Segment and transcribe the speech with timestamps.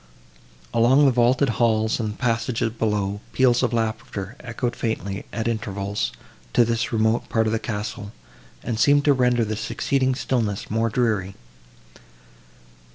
[0.73, 6.11] Along the vaulted halls and passages below, peals of laughter echoed faintly, at intervals,
[6.53, 8.11] to this remote part of the castle,
[8.63, 11.35] and seemed to render the succeeding stillness more dreary.